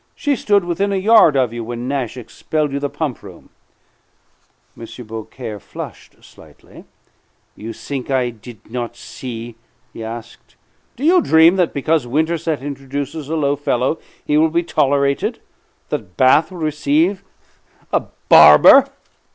She 0.15 0.35
stood 0.35 0.63
within 0.65 0.91
a 0.91 0.95
yard 0.95 1.37
of 1.37 1.53
you 1.53 1.63
when 1.63 1.87
Nash 1.87 2.17
expelled 2.17 2.71
you 2.71 2.79
the 2.79 2.89
pump 2.89 3.21
room." 3.21 3.49
M. 4.75 4.87
Beaucaire 5.05 5.59
flushed 5.59 6.23
slightly. 6.23 6.85
"You 7.55 7.71
think 7.71 8.09
I 8.09 8.31
did 8.31 8.71
not 8.71 8.95
see?" 8.97 9.57
he 9.93 10.03
asked. 10.03 10.55
"Do 10.95 11.03
you 11.05 11.21
dream 11.21 11.55
that' 11.57 11.71
because 11.71 12.07
Winterset 12.07 12.63
introduces 12.63 13.29
a 13.29 13.35
low 13.35 13.55
fellow 13.55 13.99
he 14.25 14.39
will 14.39 14.49
be 14.49 14.63
tolerated 14.63 15.39
that 15.89 16.17
Bath 16.17 16.49
will 16.49 16.57
receive 16.57 17.23
a 17.93 17.99
barber?" 18.27 18.87